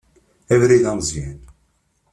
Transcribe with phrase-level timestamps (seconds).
[0.53, 1.39] Abrid ameẓyan.